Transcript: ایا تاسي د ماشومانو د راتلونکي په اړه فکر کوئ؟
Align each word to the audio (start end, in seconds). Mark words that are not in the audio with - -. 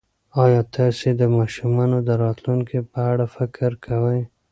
ایا 0.43 0.61
تاسي 0.75 1.09
د 1.19 1.21
ماشومانو 1.37 1.97
د 2.07 2.09
راتلونکي 2.23 2.79
په 2.91 2.99
اړه 3.11 3.25
فکر 3.35 3.71
کوئ؟ 3.85 4.21